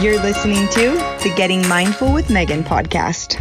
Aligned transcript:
You're 0.00 0.20
listening 0.20 0.68
to 0.70 0.90
the 1.22 1.32
Getting 1.36 1.66
Mindful 1.68 2.12
with 2.12 2.28
Megan 2.28 2.64
podcast. 2.64 3.40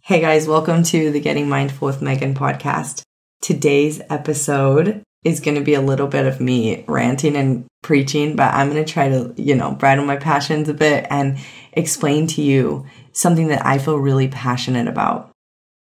Hey 0.00 0.20
guys, 0.20 0.46
welcome 0.46 0.84
to 0.84 1.10
the 1.10 1.20
Getting 1.20 1.48
Mindful 1.48 1.86
with 1.86 2.00
Megan 2.00 2.34
podcast. 2.34 3.02
Today's 3.42 4.00
episode 4.08 5.02
is 5.24 5.40
going 5.40 5.56
to 5.56 5.60
be 5.60 5.74
a 5.74 5.80
little 5.80 6.06
bit 6.06 6.24
of 6.24 6.40
me 6.40 6.84
ranting 6.86 7.34
and 7.36 7.66
preaching, 7.82 8.36
but 8.36 8.54
I'm 8.54 8.70
going 8.70 8.82
to 8.82 8.90
try 8.90 9.08
to, 9.08 9.34
you 9.36 9.56
know, 9.56 9.72
bridle 9.72 10.04
my 10.04 10.16
passions 10.16 10.68
a 10.68 10.74
bit 10.74 11.06
and 11.10 11.36
explain 11.72 12.28
to 12.28 12.42
you 12.42 12.86
something 13.12 13.48
that 13.48 13.66
I 13.66 13.78
feel 13.78 13.98
really 13.98 14.28
passionate 14.28 14.86
about. 14.86 15.30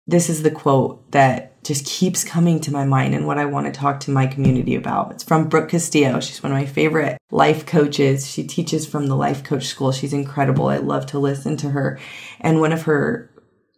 This 0.07 0.29
is 0.29 0.43
the 0.43 0.51
quote 0.51 1.11
that 1.11 1.56
just 1.67 1.85
keeps 1.85 2.23
coming 2.23 2.61
to 2.61 2.71
my 2.71 2.85
mind 2.85 3.13
and 3.13 3.27
what 3.27 3.37
I 3.37 3.45
want 3.45 3.65
to 3.65 3.77
talk 3.77 3.99
to 4.01 4.11
my 4.11 4.25
community 4.25 4.73
about. 4.73 5.11
It's 5.11 5.23
from 5.23 5.49
Brooke 5.49 5.69
Castillo. 5.69 6.21
She's 6.21 6.41
one 6.41 6.53
of 6.53 6.57
my 6.57 6.65
favorite 6.65 7.17
life 7.29 7.65
coaches. 7.65 8.25
She 8.25 8.47
teaches 8.47 8.87
from 8.87 9.07
the 9.07 9.17
Life 9.17 9.43
Coach 9.43 9.65
School. 9.65 9.91
She's 9.91 10.13
incredible. 10.13 10.67
I 10.67 10.77
love 10.77 11.05
to 11.07 11.19
listen 11.19 11.57
to 11.57 11.71
her. 11.71 11.99
And 12.39 12.61
one 12.61 12.71
of 12.71 12.83
her 12.83 13.29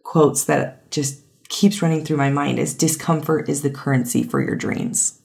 quotes 0.04 0.44
that 0.44 0.88
just 0.92 1.20
keeps 1.48 1.82
running 1.82 2.04
through 2.04 2.16
my 2.16 2.30
mind 2.30 2.60
is 2.60 2.74
discomfort 2.74 3.48
is 3.48 3.62
the 3.62 3.70
currency 3.70 4.22
for 4.22 4.40
your 4.40 4.54
dreams. 4.54 5.20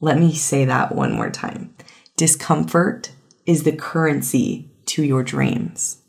Let 0.00 0.18
me 0.18 0.34
say 0.34 0.64
that 0.66 0.94
one 0.94 1.12
more 1.12 1.30
time. 1.30 1.74
Discomfort 2.16 3.10
is 3.44 3.64
the 3.64 3.74
currency 3.74 4.70
to 4.86 5.02
your 5.02 5.24
dreams. 5.24 6.00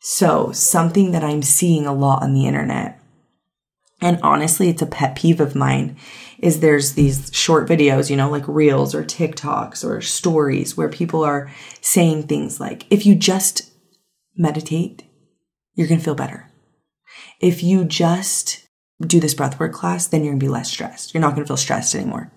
So, 0.00 0.52
something 0.52 1.10
that 1.10 1.24
I'm 1.24 1.42
seeing 1.42 1.84
a 1.84 1.92
lot 1.92 2.22
on 2.22 2.32
the 2.32 2.46
internet, 2.46 3.00
and 4.00 4.18
honestly, 4.22 4.68
it's 4.68 4.82
a 4.82 4.86
pet 4.86 5.16
peeve 5.16 5.40
of 5.40 5.54
mine, 5.54 5.96
is 6.38 6.60
there's 6.60 6.92
these 6.92 7.30
short 7.32 7.68
videos, 7.68 8.10
you 8.10 8.16
know, 8.16 8.30
like 8.30 8.46
reels 8.46 8.94
or 8.94 9.02
TikToks 9.02 9.84
or 9.84 10.00
stories 10.02 10.76
where 10.76 10.88
people 10.88 11.24
are 11.24 11.50
saying 11.80 12.24
things 12.24 12.60
like, 12.60 12.86
if 12.90 13.06
you 13.06 13.14
just 13.14 13.72
meditate, 14.36 15.02
you're 15.74 15.88
going 15.88 15.98
to 15.98 16.04
feel 16.04 16.14
better. 16.14 16.50
If 17.40 17.62
you 17.62 17.84
just 17.84 18.66
do 19.00 19.20
this 19.20 19.34
breathwork 19.34 19.72
class, 19.72 20.06
then 20.06 20.22
you're 20.22 20.32
going 20.32 20.40
to 20.40 20.46
be 20.46 20.50
less 20.50 20.70
stressed. 20.70 21.14
You're 21.14 21.20
not 21.20 21.34
going 21.34 21.44
to 21.44 21.48
feel 21.48 21.56
stressed 21.56 21.94
anymore. 21.94 22.32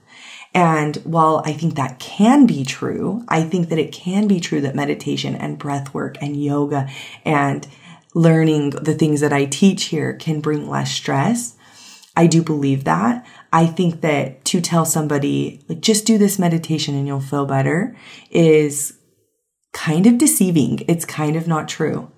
And 0.53 0.95
while 0.97 1.43
I 1.45 1.53
think 1.53 1.75
that 1.75 1.99
can 1.99 2.45
be 2.45 2.65
true, 2.65 3.23
I 3.27 3.43
think 3.43 3.69
that 3.69 3.79
it 3.79 3.91
can 3.91 4.27
be 4.27 4.39
true 4.39 4.61
that 4.61 4.75
meditation 4.75 5.35
and 5.35 5.59
breath 5.59 5.93
work 5.93 6.17
and 6.21 6.41
yoga 6.41 6.89
and 7.23 7.67
learning 8.13 8.71
the 8.71 8.93
things 8.93 9.21
that 9.21 9.33
I 9.33 9.45
teach 9.45 9.85
here 9.85 10.13
can 10.13 10.41
bring 10.41 10.69
less 10.69 10.91
stress. 10.91 11.55
I 12.15 12.27
do 12.27 12.41
believe 12.41 12.83
that. 12.85 13.25
I 13.53 13.65
think 13.65 14.01
that 14.01 14.43
to 14.45 14.61
tell 14.61 14.85
somebody, 14.85 15.61
like, 15.67 15.81
just 15.81 16.05
do 16.05 16.17
this 16.17 16.39
meditation 16.39 16.95
and 16.95 17.07
you'll 17.07 17.19
feel 17.19 17.45
better 17.45 17.95
is 18.29 18.97
kind 19.73 20.05
of 20.05 20.17
deceiving. 20.17 20.79
It's 20.87 21.05
kind 21.05 21.35
of 21.35 21.47
not 21.47 21.67
true 21.67 22.11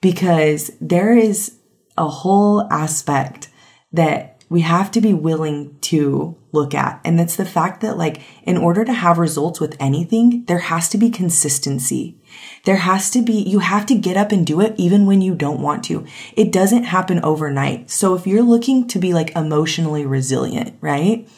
because 0.00 0.70
there 0.80 1.16
is 1.16 1.56
a 1.96 2.08
whole 2.08 2.70
aspect 2.70 3.48
that 3.92 4.35
we 4.48 4.60
have 4.60 4.90
to 4.92 5.00
be 5.00 5.12
willing 5.12 5.76
to 5.80 6.36
look 6.52 6.74
at. 6.74 7.00
And 7.04 7.18
that's 7.18 7.36
the 7.36 7.44
fact 7.44 7.80
that 7.80 7.98
like, 7.98 8.20
in 8.44 8.56
order 8.56 8.84
to 8.84 8.92
have 8.92 9.18
results 9.18 9.60
with 9.60 9.76
anything, 9.80 10.44
there 10.46 10.58
has 10.58 10.88
to 10.90 10.98
be 10.98 11.10
consistency. 11.10 12.16
There 12.64 12.76
has 12.76 13.10
to 13.10 13.22
be, 13.22 13.34
you 13.34 13.58
have 13.58 13.86
to 13.86 13.94
get 13.94 14.16
up 14.16 14.30
and 14.30 14.46
do 14.46 14.60
it 14.60 14.74
even 14.76 15.06
when 15.06 15.20
you 15.20 15.34
don't 15.34 15.60
want 15.60 15.84
to. 15.84 16.06
It 16.36 16.52
doesn't 16.52 16.84
happen 16.84 17.24
overnight. 17.24 17.90
So 17.90 18.14
if 18.14 18.26
you're 18.26 18.42
looking 18.42 18.86
to 18.88 18.98
be 18.98 19.12
like 19.12 19.34
emotionally 19.34 20.06
resilient, 20.06 20.76
right? 20.80 21.28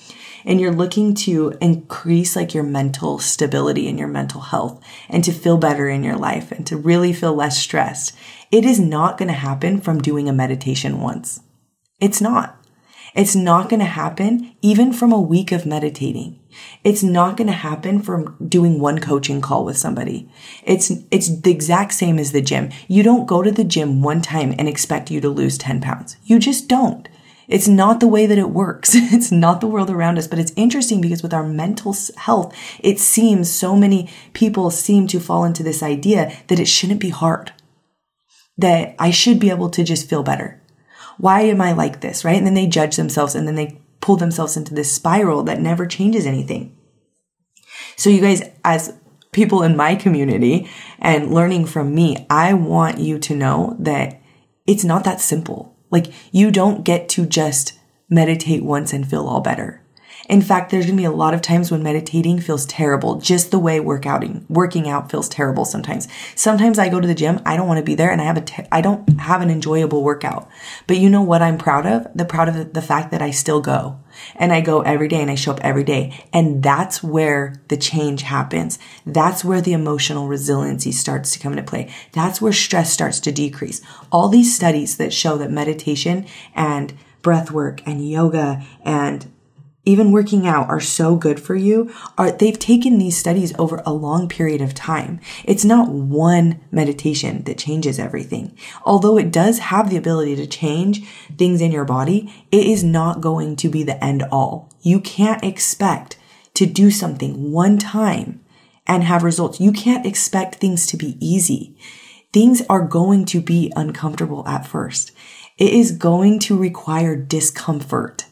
And 0.45 0.61
you're 0.61 0.73
looking 0.73 1.15
to 1.15 1.55
increase 1.61 2.37
like 2.37 2.55
your 2.55 2.65
mental 2.65 3.19
stability 3.19 3.89
and 3.89 3.99
your 3.99 4.09
mental 4.09 4.41
health 4.41 4.83
and 5.09 5.25
to 5.25 5.33
feel 5.33 5.59
better 5.59 5.89
in 5.89 6.05
your 6.05 6.17
life 6.17 6.53
and 6.53 6.67
to 6.67 6.77
really 6.77 7.13
feel 7.13 7.35
less 7.35 7.59
stressed. 7.59 8.17
It 8.51 8.65
is 8.65 8.81
not 8.81 9.19
going 9.19 9.29
to 9.29 9.35
happen 9.35 9.81
from 9.81 10.01
doing 10.01 10.29
a 10.29 10.33
meditation 10.33 11.01
once. 11.01 11.41
It's 12.01 12.21
not. 12.21 12.58
It's 13.19 13.35
not 13.35 13.69
going 13.69 13.81
to 13.81 13.85
happen 13.87 14.55
even 14.63 14.93
from 14.93 15.11
a 15.11 15.21
week 15.21 15.51
of 15.51 15.67
meditating. 15.67 16.39
It's 16.85 17.03
not 17.03 17.37
going 17.37 17.49
to 17.49 17.53
happen 17.53 18.01
from 18.01 18.37
doing 18.49 18.79
one 18.79 19.01
coaching 19.01 19.41
call 19.41 19.65
with 19.65 19.77
somebody. 19.77 20.31
It's, 20.63 20.93
it's 21.11 21.41
the 21.41 21.51
exact 21.51 21.95
same 21.95 22.21
as 22.21 22.31
the 22.31 22.41
gym. 22.41 22.71
You 22.87 23.03
don't 23.03 23.27
go 23.27 23.43
to 23.43 23.51
the 23.51 23.65
gym 23.65 24.03
one 24.03 24.23
time 24.23 24.55
and 24.57 24.69
expect 24.69 25.11
you 25.11 25.21
to 25.21 25.29
lose 25.29 25.59
10 25.59 25.81
pounds. 25.81 26.17
You 26.23 26.39
just 26.39 26.69
don't. 26.69 27.09
It's 27.49 27.67
not 27.67 27.99
the 27.99 28.07
way 28.07 28.25
that 28.27 28.39
it 28.39 28.51
works. 28.51 28.93
It's 28.95 29.33
not 29.33 29.61
the 29.61 29.67
world 29.67 29.91
around 29.91 30.17
us, 30.17 30.29
but 30.29 30.39
it's 30.39 30.53
interesting 30.55 31.01
because 31.01 31.21
with 31.21 31.35
our 31.35 31.45
mental 31.45 31.97
health, 32.19 32.55
it 32.79 33.01
seems 33.01 33.51
so 33.51 33.75
many 33.75 34.09
people 34.33 34.71
seem 34.71 35.09
to 35.09 35.19
fall 35.19 35.45
into 35.45 35.65
this 35.65 35.83
idea 35.83 36.33
that 36.47 36.61
it 36.61 36.69
shouldn't 36.69 37.01
be 37.01 37.11
hard. 37.11 37.51
That 38.57 38.95
I 38.97 39.11
should 39.11 39.41
be 39.41 39.51
able 39.51 39.71
to 39.71 39.83
just 39.83 40.09
feel 40.09 40.23
better 40.23 40.58
why 41.19 41.43
am 41.43 41.61
I 41.61 41.73
like 41.73 42.01
this? 42.01 42.25
Right. 42.25 42.37
And 42.37 42.47
then 42.47 42.55
they 42.55 42.67
judge 42.67 42.97
themselves 42.97 43.35
and 43.35 43.47
then 43.47 43.55
they 43.57 43.81
pull 44.01 44.17
themselves 44.17 44.57
into 44.57 44.75
this 44.75 44.93
spiral 44.93 45.43
that 45.45 45.61
never 45.61 45.87
changes 45.87 46.27
anything. 46.27 46.77
So 47.97 48.11
you 48.11 48.21
guys, 48.21 48.43
as 48.65 48.95
people 49.33 49.63
in 49.63 49.77
my 49.77 49.97
community 49.97 50.69
and 50.99 51.33
learning 51.33 51.67
from 51.67 51.95
me, 51.95 52.27
I 52.31 52.55
want 52.55 52.99
you 52.99 53.19
to 53.19 53.35
know 53.35 53.77
that 53.81 54.21
it's 54.67 54.85
not 54.85 55.05
that 55.05 55.21
simple. 55.21 55.77
Like 55.91 56.07
you 56.33 56.51
don't 56.51 56.85
get 56.85 57.09
to 57.11 57.27
just 57.27 57.79
meditate 58.09 58.65
once 58.65 58.93
and 58.93 59.09
feel 59.09 59.27
all 59.27 59.41
better. 59.41 59.83
In 60.29 60.43
fact, 60.43 60.71
there's 60.71 60.87
going 60.87 60.97
to 60.97 61.01
be 61.01 61.05
a 61.05 61.11
lot 61.11 61.35
of 61.35 61.43
times 61.43 61.71
when 61.71 61.83
meditating 61.83 62.41
feels 62.41 62.67
terrible, 62.67 63.21
just 63.21 63.51
the 63.51 63.59
way 63.59 63.79
workouting, 63.79 64.49
working 64.49 64.89
out 64.89 65.11
feels 65.11 65.29
terrible 65.29 65.65
sometimes. 65.65 66.09
Sometimes 66.35 66.79
I 66.79 66.89
go 66.89 67.01
to 67.01 67.07
the 67.07 67.15
gym, 67.15 67.41
I 67.47 67.57
don't 67.57 67.69
want 67.69 67.79
to 67.79 67.85
be 67.85 67.95
there 67.95 68.11
and 68.11 68.21
I 68.21 68.25
have 68.25 68.37
a, 68.37 68.43
te- 68.43 68.67
I 68.73 68.81
don't 68.81 69.21
have 69.21 69.41
an 69.41 69.51
enjoyable 69.51 70.03
workout. 70.03 70.49
But 70.87 70.99
you 70.99 71.09
know 71.09 71.23
what 71.23 71.43
I'm 71.43 71.59
proud 71.59 71.87
of? 71.87 72.09
The 72.15 72.25
proud 72.25 72.49
of 72.49 72.73
the 72.73 72.83
fact 72.83 73.11
that 73.13 73.23
I 73.23 73.31
still 73.31 73.61
go 73.61 74.01
and 74.35 74.53
I 74.53 74.61
go 74.61 74.83
every 74.83 75.09
day 75.09 75.21
and 75.21 75.31
I 75.31 75.35
show 75.35 75.53
up 75.53 75.61
every 75.63 75.85
day. 75.85 76.25
And 76.33 76.63
that's 76.63 77.03
where 77.03 77.55
the 77.69 77.77
change 77.77 78.23
happens. 78.23 78.79
That's 79.07 79.45
where 79.45 79.61
the 79.61 79.73
emotional 79.73 80.29
resiliency 80.29 80.93
starts 80.93 81.33
to 81.33 81.39
come 81.39 81.53
into 81.53 81.65
play. 81.65 81.93
That's 82.13 82.41
where 82.41 82.53
stress 82.53 82.93
starts 82.93 83.21
to 83.21 83.33
decrease. 83.33 83.81
All 84.11 84.29
these 84.29 84.55
studies 84.55 84.97
that 84.97 85.13
show 85.13 85.37
that 85.39 85.51
meditation 85.51 86.27
and 86.55 86.93
breath 87.23 87.51
work 87.51 87.83
and 87.87 88.09
yoga 88.09 88.65
and 88.85 89.31
even 89.89 90.13
working 90.13 90.47
out 90.47 90.69
are 90.69 90.81
so 90.81 91.17
good 91.17 91.41
for 91.41 91.55
you 91.55 91.91
are 92.19 92.31
they've 92.31 92.59
taken 92.59 92.99
these 92.99 93.17
studies 93.17 93.55
over 93.59 93.83
a 93.87 93.93
long 93.93 94.29
period 94.29 94.61
of 94.61 94.75
time. 94.75 95.19
It's 95.45 95.65
not 95.65 95.89
one 95.89 96.61
meditation 96.71 97.43
that 97.45 97.57
changes 97.57 97.99
everything. 97.99 98.55
Although 98.85 99.17
it 99.17 99.33
does 99.33 99.59
have 99.59 99.89
the 99.89 99.97
ability 99.97 100.37
to 100.37 100.47
change 100.47 101.09
things 101.39 101.63
in 101.63 101.73
your 101.73 101.87
body, 101.87 102.33
it 102.53 102.67
is 102.67 102.85
not 102.85 103.23
going 103.23 103.57
to 103.57 103.71
be 103.71 103.83
the 103.83 104.03
end 104.05 104.23
all. 104.31 104.71
You 104.83 105.01
can't 105.01 105.43
expect 105.43 106.19
to 106.53 106.67
do 106.67 106.91
something 106.91 107.51
one 107.51 107.79
time 107.79 108.45
and 108.87 109.05
have 109.05 109.23
results. 109.23 109.59
You 109.59 109.73
can't 109.73 110.05
expect 110.05 110.57
things 110.57 110.87
to 110.89 110.99
be 110.99 111.17
easy. 111.19 111.79
Things 112.31 112.61
are 112.69 112.87
going 112.87 113.25
to 113.27 113.41
be 113.41 113.73
uncomfortable 113.75 114.47
at 114.47 114.67
first. 114.67 115.13
It 115.57 115.73
is 115.73 115.93
going 115.93 116.41
to 116.41 116.59
require 116.59 117.17
discomfort 117.17 118.27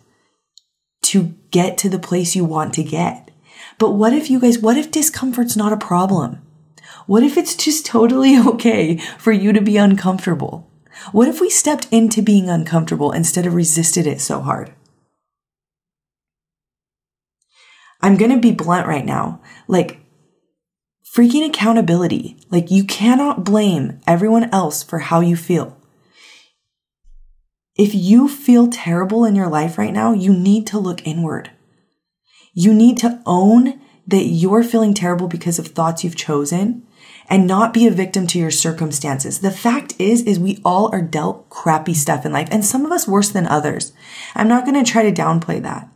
to 1.11 1.35
get 1.51 1.79
to 1.79 1.89
the 1.89 1.99
place 1.99 2.35
you 2.35 2.45
want 2.45 2.75
to 2.75 2.83
get. 2.83 3.31
But 3.79 3.93
what 3.93 4.13
if 4.13 4.31
you 4.31 4.41
guys, 4.41 4.59
what 4.59 4.77
if 4.77 4.91
discomfort's 4.91 5.57
not 5.57 5.73
a 5.73 5.77
problem? 5.77 6.43
What 7.07 7.23
if 7.23 7.37
it's 7.37 7.55
just 7.55 7.87
totally 7.87 8.39
okay 8.49 8.97
for 9.19 9.33
you 9.33 9.53
to 9.53 9.61
be 9.61 9.77
uncomfortable? 9.77 10.71
What 11.13 11.29
if 11.29 11.41
we 11.41 11.51
stepped 11.51 11.89
into 11.91 12.23
being 12.23 12.49
uncomfortable 12.49 13.13
instead 13.13 13.47
of 13.47 13.55
resisted 13.55 14.07
it 14.07 14.21
so 14.21 14.41
hard? 14.41 14.73
I'm 18.01 18.17
going 18.17 18.31
to 18.31 18.39
be 18.39 18.53
blunt 18.53 18.87
right 18.87 19.05
now. 19.05 19.41
Like, 19.69 20.01
freaking 21.05 21.47
accountability. 21.47 22.37
Like, 22.51 22.71
you 22.71 22.85
cannot 22.85 23.45
blame 23.45 24.01
everyone 24.07 24.53
else 24.53 24.83
for 24.83 24.99
how 24.99 25.21
you 25.21 25.37
feel. 25.37 25.77
If 27.77 27.95
you 27.95 28.29
feel 28.29 28.69
terrible 28.69 29.25
in 29.25 29.35
your 29.35 29.49
life 29.49 29.77
right 29.77 29.93
now, 29.93 30.13
you 30.13 30.33
need 30.33 30.67
to 30.69 30.79
look 30.79 31.07
inward. 31.07 31.51
You 32.55 32.73
need 32.73 32.97
to 32.99 33.23
own 33.27 33.81
that 34.07 34.25
you're 34.25 34.63
feeling 34.63 34.95
terrible 34.95 35.29
because 35.29 35.59
of 35.59 35.69
thoughts 35.69 36.03
you've 36.03 36.17
chosen 36.17 36.87
and 37.29 37.47
not 37.47 37.75
be 37.75 37.87
a 37.87 37.91
victim 37.91 38.27
to 38.29 38.39
your 38.39 38.51
circumstances. 38.51 39.41
The 39.41 39.51
fact 39.51 39.95
is, 39.99 40.23
is 40.23 40.39
we 40.39 40.61
all 40.65 40.89
are 40.95 41.03
dealt 41.03 41.51
crappy 41.51 41.93
stuff 41.93 42.25
in 42.25 42.33
life 42.33 42.49
and 42.51 42.65
some 42.65 42.87
of 42.87 42.93
us 42.93 43.09
worse 43.09 43.31
than 43.31 43.47
others. 43.47 43.93
I'm 44.35 44.49
not 44.49 44.65
going 44.65 44.83
to 44.83 44.91
try 44.91 45.03
to 45.03 45.13
downplay 45.13 45.61
that. 45.63 45.89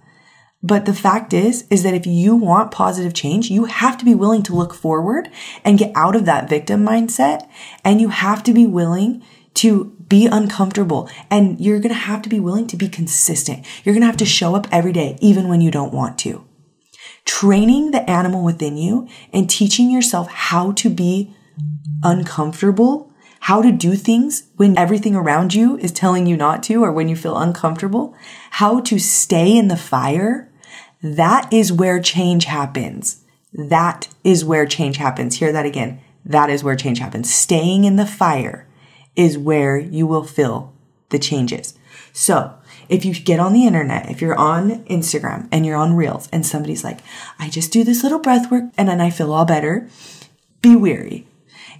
But 0.62 0.85
the 0.85 0.93
fact 0.93 1.33
is, 1.33 1.67
is 1.71 1.85
that 1.85 1.94
if 1.94 2.06
you 2.06 2.37
want 2.37 2.71
positive 2.71 3.15
change, 3.15 3.50
you 3.50 3.65
have 3.65 3.97
to 3.97 4.05
be 4.05 4.15
willing 4.15 4.43
to 4.43 4.55
look 4.55 4.75
forward 4.75 5.31
and 5.65 5.79
get 5.79 5.93
out 5.94 6.15
of 6.15 6.26
that 6.26 6.50
victim 6.50 6.85
mindset. 6.85 7.49
And 7.83 8.00
you 8.00 8.11
have 8.11 8.43
to 8.43 8.53
be 8.53 8.67
willing 8.67 9.23
to 9.55 9.97
be 10.08 10.26
uncomfortable 10.26 11.08
and 11.31 11.61
you're 11.61 11.79
going 11.79 11.94
to 11.94 11.94
have 11.94 12.23
to 12.23 12.29
be 12.29 12.41
willing 12.41 12.67
to 12.67 12.76
be 12.76 12.88
consistent. 12.88 13.67
You're 13.85 13.94
going 13.94 14.02
to 14.02 14.06
have 14.06 14.17
to 14.19 14.26
show 14.26 14.55
up 14.55 14.67
every 14.73 14.93
day, 14.93 15.17
even 15.20 15.49
when 15.49 15.61
you 15.61 15.70
don't 15.70 15.93
want 15.93 16.19
to. 16.20 16.44
Training 17.25 17.91
the 17.91 18.08
animal 18.08 18.44
within 18.44 18.76
you 18.76 19.08
and 19.32 19.49
teaching 19.49 19.91
yourself 19.91 20.29
how 20.29 20.73
to 20.73 20.91
be 20.91 21.35
uncomfortable, 22.02 23.12
how 23.41 23.62
to 23.62 23.73
do 23.73 23.94
things 23.94 24.49
when 24.56 24.76
everything 24.79 25.14
around 25.14 25.55
you 25.55 25.79
is 25.79 25.93
telling 25.93 26.26
you 26.26 26.37
not 26.37 26.62
to 26.64 26.82
or 26.82 26.93
when 26.93 27.08
you 27.08 27.17
feel 27.17 27.37
uncomfortable, 27.37 28.14
how 28.52 28.81
to 28.81 28.99
stay 28.99 29.56
in 29.56 29.69
the 29.69 29.76
fire. 29.76 30.52
That 31.02 31.52
is 31.52 31.73
where 31.73 32.00
change 32.00 32.44
happens. 32.44 33.25
That 33.52 34.08
is 34.23 34.44
where 34.44 34.67
change 34.67 34.97
happens. 34.97 35.37
Hear 35.37 35.52
that 35.52 35.67
again. 35.67 36.00
That 36.25 36.50
is 36.50 36.62
where 36.62 36.76
change 36.76 36.99
happens. 36.99 37.32
Staying 37.32 37.85
in 37.85 37.97
the 37.97 38.06
fire 38.06 38.67
is 39.20 39.37
where 39.37 39.76
you 39.76 40.06
will 40.06 40.25
feel 40.25 40.72
the 41.11 41.19
changes. 41.19 41.75
So 42.14 42.55
if 42.88 43.05
you 43.05 43.12
get 43.12 43.38
on 43.38 43.52
the 43.52 43.67
internet, 43.67 44.11
if 44.11 44.22
you're 44.22 44.38
on 44.38 44.82
Instagram 44.87 45.46
and 45.52 45.67
you're 45.67 45.76
on 45.76 45.94
Reels 45.94 46.26
and 46.32 46.46
somebody's 46.46 46.82
like, 46.82 47.00
I 47.38 47.50
just 47.50 47.70
do 47.70 47.84
this 47.84 48.02
little 48.02 48.19
breath 48.19 48.50
work 48.50 48.64
and 48.78 48.88
then 48.88 48.99
I 48.99 49.11
feel 49.11 49.34
all 49.34 49.44
better, 49.44 49.90
be 50.62 50.75
weary. 50.75 51.26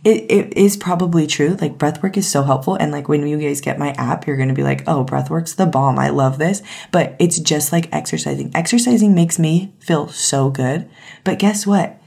It, 0.05 0.31
it 0.31 0.57
is 0.57 0.77
probably 0.77 1.27
true. 1.27 1.57
Like 1.59 1.79
breath 1.79 2.03
work 2.03 2.19
is 2.19 2.31
so 2.31 2.43
helpful. 2.43 2.75
And 2.75 2.93
like 2.93 3.09
when 3.09 3.27
you 3.27 3.39
guys 3.39 3.63
get 3.63 3.79
my 3.79 3.93
app, 3.93 4.27
you're 4.27 4.37
going 4.37 4.49
to 4.51 4.55
be 4.55 4.63
like, 4.63 4.85
oh, 4.87 5.03
breath 5.03 5.31
work's 5.31 5.55
the 5.55 5.67
bomb. 5.67 5.99
I 5.99 6.11
love 6.11 6.39
this. 6.39 6.63
But 6.93 7.17
it's 7.19 7.39
just 7.39 7.73
like 7.73 7.93
exercising. 7.93 8.51
Exercising 8.55 9.15
makes 9.15 9.39
me 9.39 9.75
feel 9.81 10.09
so 10.09 10.51
good. 10.51 10.91
But 11.25 11.39
guess 11.39 11.67
what? 11.67 12.01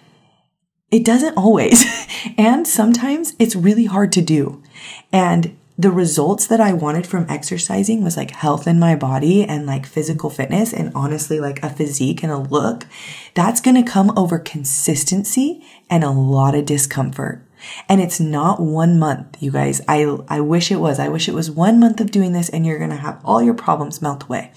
It 0.91 1.03
doesn't 1.03 1.37
always. 1.37 1.83
and 2.37 2.67
sometimes 2.67 3.33
it's 3.39 3.55
really 3.55 3.85
hard 3.85 4.11
to 4.13 4.21
do. 4.21 4.62
And 5.11 5.57
the 5.77 5.91
results 5.91 6.45
that 6.47 6.59
I 6.59 6.73
wanted 6.73 7.07
from 7.07 7.25
exercising 7.27 8.03
was 8.03 8.15
like 8.15 8.31
health 8.31 8.67
in 8.67 8.79
my 8.79 8.95
body 8.95 9.43
and 9.43 9.65
like 9.65 9.87
physical 9.87 10.29
fitness 10.29 10.71
and 10.71 10.91
honestly 10.93 11.39
like 11.39 11.63
a 11.63 11.69
physique 11.69 12.21
and 12.21 12.31
a 12.31 12.37
look. 12.37 12.85
That's 13.33 13.61
going 13.61 13.83
to 13.83 13.91
come 13.91 14.15
over 14.17 14.37
consistency 14.37 15.65
and 15.89 16.03
a 16.03 16.11
lot 16.11 16.53
of 16.53 16.65
discomfort. 16.65 17.47
And 17.89 18.01
it's 18.01 18.19
not 18.19 18.59
one 18.59 18.99
month, 18.99 19.41
you 19.41 19.51
guys. 19.51 19.81
I, 19.87 20.17
I 20.27 20.41
wish 20.41 20.71
it 20.71 20.79
was. 20.79 20.99
I 20.99 21.07
wish 21.07 21.27
it 21.27 21.33
was 21.33 21.49
one 21.49 21.79
month 21.79 21.99
of 21.99 22.11
doing 22.11 22.33
this 22.33 22.49
and 22.49 22.65
you're 22.65 22.77
going 22.77 22.89
to 22.91 22.95
have 22.97 23.19
all 23.23 23.41
your 23.41 23.53
problems 23.53 24.01
melt 24.01 24.25
away. 24.25 24.51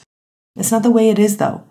It's 0.54 0.72
not 0.72 0.82
the 0.82 0.90
way 0.90 1.08
it 1.08 1.18
is 1.18 1.38
though. 1.38 1.64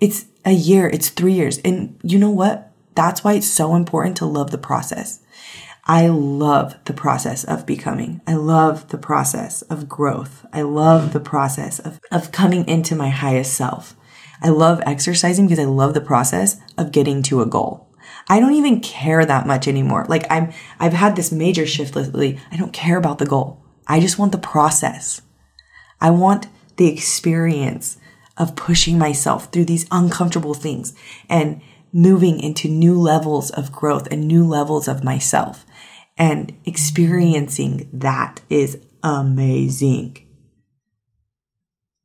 It's 0.00 0.26
a 0.44 0.52
year. 0.52 0.88
It's 0.88 1.10
three 1.10 1.34
years. 1.34 1.58
And 1.58 2.00
you 2.02 2.18
know 2.18 2.30
what? 2.30 2.72
That's 2.94 3.22
why 3.22 3.34
it's 3.34 3.46
so 3.46 3.76
important 3.76 4.16
to 4.16 4.26
love 4.26 4.50
the 4.50 4.58
process. 4.58 5.21
I 5.84 6.06
love 6.06 6.76
the 6.84 6.92
process 6.92 7.42
of 7.42 7.66
becoming. 7.66 8.20
I 8.24 8.34
love 8.34 8.88
the 8.88 8.98
process 8.98 9.62
of 9.62 9.88
growth. 9.88 10.46
I 10.52 10.62
love 10.62 11.12
the 11.12 11.20
process 11.20 11.80
of, 11.80 11.98
of 12.12 12.30
coming 12.30 12.66
into 12.68 12.94
my 12.94 13.08
highest 13.08 13.54
self. 13.54 13.96
I 14.40 14.50
love 14.50 14.80
exercising 14.86 15.46
because 15.46 15.58
I 15.58 15.64
love 15.64 15.94
the 15.94 16.00
process 16.00 16.60
of 16.78 16.92
getting 16.92 17.20
to 17.24 17.42
a 17.42 17.46
goal. 17.46 17.88
I 18.28 18.38
don't 18.38 18.54
even 18.54 18.80
care 18.80 19.24
that 19.24 19.46
much 19.46 19.66
anymore. 19.66 20.06
Like 20.08 20.24
I'm, 20.30 20.52
I've 20.78 20.92
had 20.92 21.16
this 21.16 21.32
major 21.32 21.66
shift 21.66 21.96
lately. 21.96 22.38
I 22.52 22.56
don't 22.56 22.72
care 22.72 22.96
about 22.96 23.18
the 23.18 23.26
goal. 23.26 23.64
I 23.88 23.98
just 23.98 24.18
want 24.20 24.30
the 24.30 24.38
process. 24.38 25.20
I 26.00 26.10
want 26.10 26.46
the 26.76 26.88
experience 26.88 27.98
of 28.36 28.54
pushing 28.54 28.98
myself 28.98 29.52
through 29.52 29.64
these 29.64 29.86
uncomfortable 29.90 30.54
things 30.54 30.94
and 31.28 31.60
moving 31.92 32.40
into 32.40 32.68
new 32.68 32.98
levels 32.98 33.50
of 33.50 33.72
growth 33.72 34.08
and 34.10 34.26
new 34.26 34.46
levels 34.46 34.88
of 34.88 35.04
myself 35.04 35.66
and 36.16 36.56
experiencing 36.64 37.88
that 37.92 38.40
is 38.48 38.78
amazing. 39.02 40.18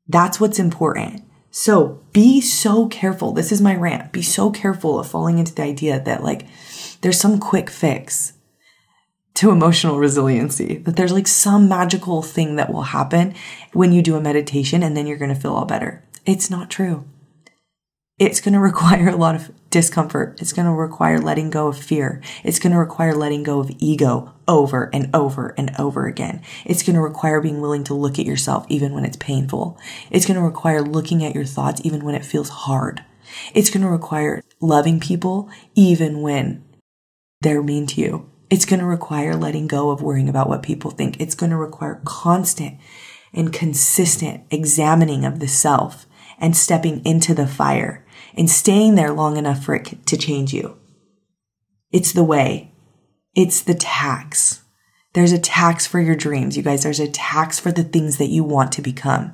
That's 0.07 0.39
what's 0.39 0.59
important. 0.59 1.23
So 1.51 2.03
be 2.13 2.39
so 2.39 2.87
careful. 2.87 3.31
This 3.31 3.51
is 3.51 3.61
my 3.61 3.75
rant. 3.75 4.11
Be 4.11 4.21
so 4.21 4.51
careful 4.51 4.99
of 4.99 5.07
falling 5.07 5.39
into 5.39 5.53
the 5.53 5.63
idea 5.63 5.99
that 5.99 6.23
like 6.23 6.47
there's 7.01 7.19
some 7.19 7.39
quick 7.39 7.69
fix 7.69 8.33
to 9.35 9.51
emotional 9.51 9.99
resiliency, 9.99 10.77
that 10.77 10.95
there's 10.95 11.11
like 11.11 11.27
some 11.27 11.69
magical 11.69 12.21
thing 12.21 12.55
that 12.55 12.71
will 12.71 12.83
happen 12.83 13.35
when 13.73 13.91
you 13.91 14.01
do 14.01 14.15
a 14.15 14.21
meditation 14.21 14.81
and 14.81 14.97
then 14.97 15.05
you're 15.05 15.17
going 15.17 15.33
to 15.33 15.39
feel 15.39 15.53
all 15.53 15.65
better. 15.65 16.03
It's 16.25 16.49
not 16.49 16.69
true. 16.69 17.05
It's 18.17 18.41
going 18.41 18.53
to 18.55 18.59
require 18.59 19.09
a 19.09 19.15
lot 19.15 19.35
of 19.35 19.51
discomfort. 19.69 20.39
It's 20.41 20.53
going 20.53 20.65
to 20.65 20.71
require 20.73 21.19
letting 21.19 21.49
go 21.49 21.67
of 21.67 21.77
fear. 21.77 22.21
It's 22.43 22.59
going 22.59 22.73
to 22.73 22.79
require 22.79 23.13
letting 23.13 23.43
go 23.43 23.59
of 23.59 23.71
ego 23.79 24.33
over 24.47 24.89
and 24.93 25.09
over 25.13 25.53
and 25.57 25.71
over 25.77 26.07
again. 26.07 26.41
It's 26.65 26.83
going 26.83 26.95
to 26.95 27.01
require 27.01 27.41
being 27.41 27.61
willing 27.61 27.83
to 27.85 27.93
look 27.93 28.17
at 28.19 28.25
yourself 28.25 28.65
even 28.69 28.93
when 28.93 29.05
it's 29.05 29.17
painful. 29.17 29.77
It's 30.09 30.25
going 30.25 30.39
to 30.39 30.45
require 30.45 30.81
looking 30.81 31.23
at 31.23 31.35
your 31.35 31.45
thoughts 31.45 31.81
even 31.83 32.03
when 32.03 32.15
it 32.15 32.25
feels 32.25 32.49
hard. 32.49 33.03
It's 33.53 33.69
going 33.69 33.83
to 33.83 33.89
require 33.89 34.41
loving 34.61 34.99
people 34.99 35.49
even 35.75 36.21
when 36.21 36.63
they're 37.41 37.63
mean 37.63 37.87
to 37.87 38.01
you. 38.01 38.29
It's 38.49 38.65
going 38.65 38.79
to 38.79 38.85
require 38.85 39.35
letting 39.35 39.67
go 39.67 39.89
of 39.89 40.01
worrying 40.01 40.29
about 40.29 40.47
what 40.47 40.63
people 40.63 40.91
think. 40.91 41.19
It's 41.19 41.35
going 41.35 41.49
to 41.49 41.57
require 41.57 42.01
constant 42.05 42.79
and 43.33 43.51
consistent 43.51 44.45
examining 44.49 45.25
of 45.25 45.39
the 45.39 45.47
self 45.47 46.05
and 46.39 46.55
stepping 46.55 47.03
into 47.03 47.33
the 47.33 47.47
fire 47.47 48.05
and 48.37 48.49
staying 48.49 48.95
there 48.95 49.11
long 49.11 49.35
enough 49.35 49.63
for 49.63 49.75
it 49.75 50.05
to 50.05 50.15
change 50.15 50.53
you. 50.53 50.77
It's 51.91 52.13
the 52.13 52.23
way. 52.23 52.71
It's 53.35 53.61
the 53.61 53.73
tax. 53.73 54.63
There's 55.13 55.31
a 55.31 55.39
tax 55.39 55.87
for 55.87 55.99
your 55.99 56.15
dreams, 56.15 56.55
you 56.55 56.63
guys. 56.63 56.83
There's 56.83 56.99
a 56.99 57.07
tax 57.07 57.59
for 57.59 57.71
the 57.71 57.83
things 57.83 58.17
that 58.17 58.27
you 58.27 58.43
want 58.43 58.71
to 58.73 58.81
become. 58.81 59.33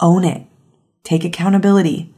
Own 0.00 0.24
it. 0.24 0.46
Take 1.04 1.24
accountability 1.24 2.12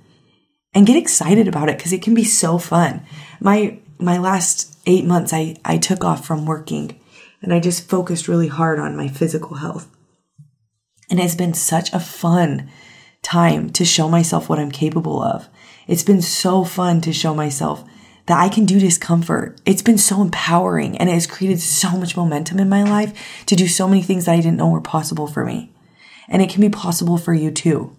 and 0.72 0.86
get 0.86 0.96
excited 0.96 1.46
about 1.46 1.68
it 1.68 1.76
because 1.76 1.92
it 1.92 2.02
can 2.02 2.14
be 2.14 2.24
so 2.24 2.58
fun. 2.58 3.02
My, 3.40 3.78
my 3.98 4.18
last 4.18 4.78
eight 4.86 5.04
months, 5.04 5.32
I, 5.32 5.56
I 5.64 5.76
took 5.76 6.04
off 6.04 6.26
from 6.26 6.46
working 6.46 6.98
and 7.42 7.52
I 7.52 7.60
just 7.60 7.88
focused 7.88 8.28
really 8.28 8.48
hard 8.48 8.78
on 8.78 8.96
my 8.96 9.08
physical 9.08 9.56
health. 9.56 9.88
And 11.10 11.20
it's 11.20 11.34
been 11.34 11.54
such 11.54 11.92
a 11.92 12.00
fun 12.00 12.70
time 13.22 13.70
to 13.70 13.84
show 13.84 14.08
myself 14.08 14.48
what 14.48 14.58
I'm 14.58 14.70
capable 14.70 15.22
of. 15.22 15.48
It's 15.86 16.02
been 16.02 16.22
so 16.22 16.64
fun 16.64 17.00
to 17.02 17.12
show 17.12 17.34
myself 17.34 17.84
that 18.26 18.40
I 18.40 18.48
can 18.48 18.64
do 18.64 18.80
discomfort. 18.80 19.60
It's 19.66 19.82
been 19.82 19.98
so 19.98 20.22
empowering 20.22 20.96
and 20.96 21.08
it 21.08 21.12
has 21.12 21.26
created 21.26 21.60
so 21.60 21.96
much 21.96 22.16
momentum 22.16 22.58
in 22.58 22.68
my 22.68 22.82
life 22.82 23.44
to 23.46 23.56
do 23.56 23.68
so 23.68 23.86
many 23.86 24.02
things 24.02 24.24
that 24.24 24.32
I 24.32 24.36
didn't 24.36 24.56
know 24.56 24.70
were 24.70 24.80
possible 24.80 25.26
for 25.26 25.44
me. 25.44 25.74
And 26.28 26.40
it 26.40 26.48
can 26.48 26.62
be 26.62 26.70
possible 26.70 27.18
for 27.18 27.34
you 27.34 27.50
too. 27.50 27.94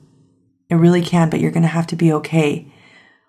It 0.70 0.76
really 0.76 1.02
can, 1.02 1.30
but 1.30 1.40
you're 1.40 1.52
going 1.52 1.64
to 1.64 1.70
have 1.70 1.88
to 1.88 1.96
be 1.96 2.12
okay 2.14 2.72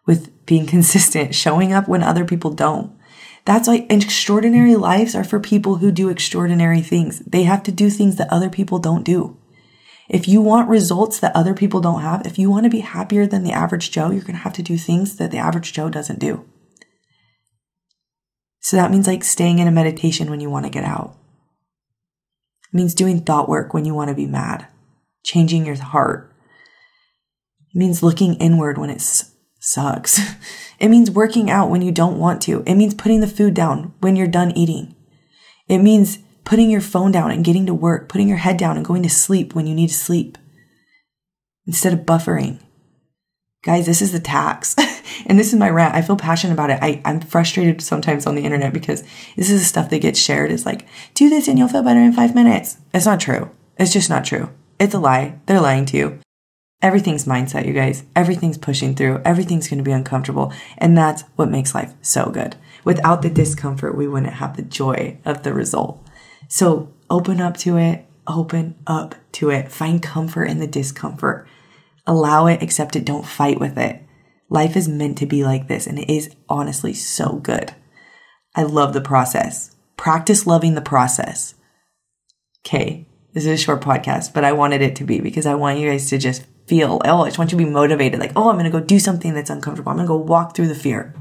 with 0.06 0.47
being 0.47 0.67
consistent, 0.76 1.35
showing 1.35 1.73
up 1.73 1.87
when 1.87 2.02
other 2.02 2.25
people 2.25 2.50
don't. 2.50 2.97
That's 3.44 3.69
why 3.69 3.87
extraordinary 3.88 4.75
lives 4.75 5.14
are 5.14 5.23
for 5.23 5.38
people 5.38 5.76
who 5.76 5.92
do 5.92 6.09
extraordinary 6.09 6.81
things. 6.81 7.21
They 7.21 7.45
have 7.45 7.62
to 7.64 7.73
do 7.73 7.90
things 7.90 8.16
that 8.16 8.33
other 8.33 8.50
people 8.50 8.78
don't 8.78 9.04
do. 9.04 9.37
If 10.09 10.29
you 10.29 10.41
want 10.41 10.69
results 10.69 11.19
that 11.21 11.35
other 11.35 11.55
people 11.55 11.81
don't 11.81 12.03
have, 12.03 12.27
if 12.27 12.39
you 12.39 12.51
want 12.51 12.65
to 12.65 12.71
be 12.71 12.81
happier 12.81 13.27
than 13.27 13.43
the 13.43 13.53
average 13.53 13.91
Joe, 13.91 14.11
you're 14.11 14.23
going 14.23 14.35
to 14.35 14.43
have 14.43 14.53
to 14.55 14.63
do 14.63 14.77
things 14.77 15.17
that 15.17 15.31
the 15.31 15.39
average 15.39 15.73
Joe 15.73 15.91
doesn't 15.91 16.21
do. 16.21 16.45
So 18.61 18.77
that 18.77 18.91
means 18.91 19.07
like 19.07 19.25
staying 19.25 19.59
in 19.59 19.69
a 19.69 19.73
meditation 19.73 20.31
when 20.31 20.41
you 20.41 20.51
want 20.51 20.65
to 20.65 20.71
get 20.71 20.85
out. 20.85 21.17
It 22.73 22.77
means 22.77 22.95
doing 22.95 23.21
thought 23.21 23.49
work 23.49 23.75
when 23.75 23.85
you 23.85 23.95
want 23.95 24.09
to 24.09 24.15
be 24.15 24.27
mad, 24.27 24.67
changing 25.25 25.67
your 25.67 25.77
heart. 25.77 26.33
It 27.75 27.79
means 27.79 28.03
looking 28.03 28.35
inward 28.35 28.79
when 28.79 28.91
it 28.91 29.03
sucks. 29.61 30.21
It 30.79 30.89
means 30.89 31.11
working 31.11 31.51
out 31.51 31.71
when 31.71 31.81
you 31.81 31.91
don't 31.91 32.19
want 32.19 32.43
to. 32.43 32.63
It 32.67 32.75
means 32.75 32.93
putting 32.93 33.21
the 33.21 33.27
food 33.27 33.55
down 33.55 33.95
when 34.01 34.15
you're 34.15 34.27
done 34.27 34.51
eating. 34.51 34.95
It 35.69 35.79
means 35.79 36.19
putting 36.47 36.71
your 36.71 36.81
phone 36.81 37.12
down 37.12 37.31
and 37.31 37.45
getting 37.45 37.67
to 37.67 37.75
work, 37.75 38.09
putting 38.09 38.29
your 38.29 38.38
head 38.38 38.57
down 38.57 38.76
and 38.76 38.87
going 38.87 39.03
to 39.03 39.11
sleep 39.11 39.55
when 39.55 39.67
you 39.67 39.75
need 39.75 39.88
to 39.88 39.95
sleep 39.95 40.38
instead 41.67 41.93
of 41.93 42.07
buffering. 42.07 42.61
Guys, 43.65 43.85
this 43.85 44.00
is 44.00 44.12
the 44.12 44.21
tax. 44.21 44.76
and 45.26 45.38
this 45.38 45.53
is 45.53 45.59
my 45.59 45.69
rant. 45.69 45.97
I 45.97 46.03
feel 46.03 46.17
passionate 46.17 46.55
about 46.55 46.71
it. 46.71 46.79
I, 46.81 47.03
I'm 47.05 47.21
frustrated 47.21 47.83
sometimes 47.83 48.26
on 48.26 48.37
the 48.37 48.45
internet 48.45 48.73
because 48.73 49.03
this 49.37 49.50
is 49.50 49.61
the 49.61 49.67
stuff 49.67 49.91
that 49.91 49.99
gets 49.99 50.21
shared. 50.21 50.53
It's 50.53 50.65
like, 50.65 50.87
do 51.15 51.29
this 51.29 51.49
and 51.49 51.59
you'll 51.59 51.69
feel 51.69 51.83
better 51.83 52.00
in 52.00 52.12
five 52.12 52.35
minutes. 52.35 52.79
It's 52.95 53.07
not 53.07 53.19
true. 53.19 53.50
It's 53.76 53.93
just 53.93 54.09
not 54.09 54.25
true. 54.25 54.50
It's 54.79 54.95
a 54.95 55.00
lie. 55.00 55.41
They're 55.47 55.61
lying 55.61 55.85
to 55.87 55.97
you. 55.97 56.21
Everything's 56.81 57.25
mindset, 57.25 57.67
you 57.67 57.73
guys. 57.73 58.05
Everything's 58.15 58.59
pushing 58.59 58.95
through. 58.95 59.21
Everything's 59.25 59.67
going 59.67 59.79
to 59.79 59.85
be 59.85 59.91
uncomfortable. 59.91 60.53
And 60.79 60.97
that's 60.97 61.23
what 61.35 61.50
makes 61.50 61.75
life 61.75 61.93
so 62.03 62.31
good. 62.31 62.55
Without 62.85 63.23
the 63.23 63.31
discomfort, 63.31 63.97
we 63.97 64.07
wouldn't 64.07 64.35
have 64.35 64.57
the 64.57 64.62
joy 64.62 65.19
of 65.25 65.43
the 65.43 65.53
result. 65.53 66.06
So 66.49 66.93
open 67.11 67.41
up 67.41 67.57
to 67.59 67.76
it, 67.76 68.07
open 68.26 68.76
up 68.87 69.15
to 69.33 69.50
it, 69.50 69.71
find 69.71 70.03
comfort 70.03 70.45
in 70.45 70.59
the 70.59 70.67
discomfort, 70.67 71.47
allow 72.07 72.47
it, 72.47 72.62
accept 72.62 72.97
it, 72.97 73.05
don't 73.05 73.26
fight 73.26 73.61
with 73.61 73.79
it. 73.79 74.03
Life 74.49 74.76
is 74.76 74.88
meant 74.88 75.19
to 75.19 75.26
be 75.26 75.45
like 75.45 75.67
this, 75.67 75.87
and 75.87 75.99
it 75.99 76.12
is 76.12 76.35
honestly 76.49 76.93
so 76.93 77.37
good. 77.43 77.75
I 78.55 78.62
love 78.62 78.93
the 78.93 79.00
process. 79.00 79.75
Practice 79.97 80.47
loving 80.47 80.75
the 80.75 80.81
process. 80.81 81.55
Okay, 82.65 83.09
this 83.33 83.45
is 83.45 83.61
a 83.61 83.62
short 83.62 83.81
podcast, 83.81 84.33
but 84.33 84.45
I 84.45 84.53
wanted 84.53 84.83
it 84.83 84.97
to 84.97 85.05
be 85.05 85.21
because 85.21 85.47
I 85.47 85.55
want 85.55 85.79
you 85.79 85.91
guys 85.91 86.09
to 86.11 86.19
just 86.19 86.47
feel. 86.67 87.00
Oh, 87.05 87.23
I 87.23 87.29
just 87.29 87.38
want 87.38 87.53
you 87.53 87.59
to 87.59 87.65
be 87.65 87.71
motivated. 87.71 88.21
Like, 88.21 88.33
oh, 88.37 88.49
I'm 88.49 88.57
going 88.57 88.71
to 88.71 88.71
go 88.71 88.81
do 88.81 88.99
something 88.99 89.35
that's 89.35 89.50
uncomfortable. 89.50 89.91
I'm 89.91 89.97
going 89.97 90.07
to 90.07 90.12
go 90.12 90.17
walk 90.17 90.55
through 90.55 90.69
the 90.69 90.75
fear. 90.75 91.15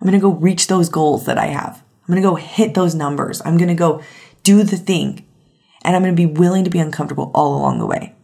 I'm 0.00 0.08
going 0.08 0.18
to 0.18 0.18
go 0.18 0.32
reach 0.32 0.66
those 0.66 0.88
goals 0.88 1.26
that 1.26 1.38
I 1.38 1.46
have. 1.46 1.82
I'm 2.06 2.14
going 2.14 2.22
to 2.22 2.28
go 2.28 2.36
hit 2.36 2.74
those 2.74 2.94
numbers. 2.94 3.42
I'm 3.44 3.56
going 3.56 3.68
to 3.68 3.74
go 3.74 4.02
do 4.42 4.62
the 4.62 4.76
thing. 4.76 5.26
And 5.82 5.94
I'm 5.94 6.02
going 6.02 6.14
to 6.14 6.26
be 6.26 6.26
willing 6.26 6.64
to 6.64 6.70
be 6.70 6.78
uncomfortable 6.78 7.30
all 7.34 7.56
along 7.56 7.78
the 7.78 7.86
way. 7.86 8.14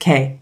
Okay. 0.00 0.40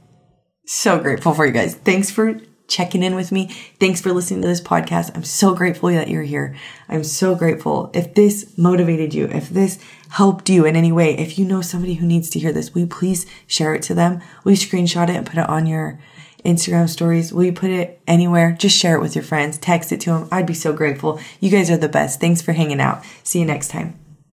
So 0.66 0.99
grateful 0.99 1.35
for 1.35 1.47
you 1.47 1.52
guys. 1.52 1.75
Thanks 1.75 2.11
for 2.11 2.40
checking 2.66 3.02
in 3.02 3.14
with 3.14 3.31
me. 3.31 3.49
Thanks 3.78 4.00
for 4.00 4.12
listening 4.12 4.43
to 4.43 4.49
this 4.49 4.61
podcast. 4.61 5.14
I'm 5.14 5.25
so 5.25 5.54
grateful 5.54 5.90
that 5.90 6.09
you're 6.09 6.23
here. 6.23 6.57
I'm 6.88 7.04
so 7.04 7.35
grateful. 7.35 7.90
If 7.93 8.14
this 8.14 8.57
motivated 8.57 9.12
you, 9.12 9.26
if 9.26 9.50
this 9.50 9.78
helped 10.11 10.49
you 10.49 10.64
in 10.64 10.75
any 10.75 10.90
way, 10.90 11.16
if 11.16 11.38
you 11.38 11.45
know 11.45 11.61
somebody 11.61 11.95
who 11.95 12.07
needs 12.07 12.31
to 12.31 12.38
hear 12.38 12.52
this, 12.52 12.73
will 12.73 12.83
you 12.83 12.87
please 12.87 13.26
share 13.47 13.75
it 13.75 13.83
to 13.83 13.95
them? 13.95 14.23
Will 14.43 14.52
you 14.52 14.59
screenshot 14.59 15.09
it 15.09 15.16
and 15.16 15.26
put 15.26 15.38
it 15.38 15.49
on 15.49 15.66
your 15.66 16.00
Instagram 16.44 16.88
stories? 16.88 17.32
Will 17.32 17.44
you 17.44 17.52
put 17.52 17.70
it 17.70 18.00
anywhere? 18.06 18.52
Just 18.52 18.76
share 18.76 18.96
it 18.96 19.00
with 19.00 19.14
your 19.14 19.24
friends, 19.24 19.58
text 19.58 19.92
it 19.92 20.00
to 20.02 20.10
them. 20.10 20.28
I'd 20.30 20.46
be 20.46 20.54
so 20.54 20.72
grateful. 20.72 21.20
You 21.40 21.50
guys 21.50 21.70
are 21.70 21.76
the 21.76 21.88
best. 21.88 22.20
Thanks 22.20 22.42
for 22.42 22.52
hanging 22.52 22.80
out. 22.80 23.04
See 23.22 23.40
you 23.40 23.46
next 23.46 23.68
time. 23.68 24.03